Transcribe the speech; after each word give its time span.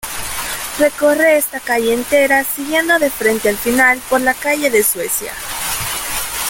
Recorre 0.79 1.37
esta 1.37 1.59
calle 1.59 1.93
entera 1.93 2.43
siguiendo 2.43 2.97
de 2.97 3.11
frente 3.11 3.49
al 3.49 3.55
final 3.57 3.99
por 4.09 4.19
la 4.21 4.33
calle 4.33 4.71
de 4.71 4.81
Suecia. 4.81 5.31